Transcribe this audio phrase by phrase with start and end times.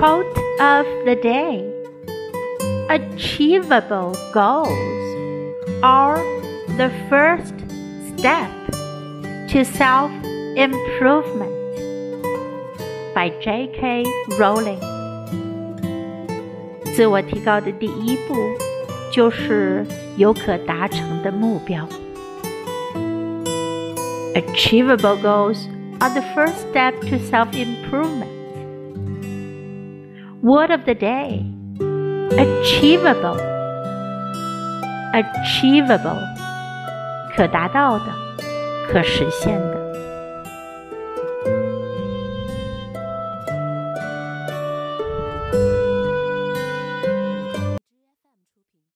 [0.00, 0.26] Quote
[0.60, 1.64] of the day
[2.88, 4.68] Achievable goals
[5.82, 6.18] are
[6.76, 7.54] the first
[8.16, 8.50] step
[9.48, 10.10] to self
[10.56, 11.52] improvement
[13.14, 14.04] by J.K.
[14.38, 14.80] Rowling。
[16.94, 18.34] 自我提高的第一步
[19.12, 19.84] 就是
[20.16, 21.86] 有可达成的目标。
[24.34, 25.66] Achievable goals
[26.00, 28.39] are the first step to self improvement.
[30.42, 31.44] Word of the day
[32.36, 33.38] Achievable.
[35.12, 36.18] Achievable.
[37.34, 38.04] 可达到的，
[38.90, 39.69] 可实现的。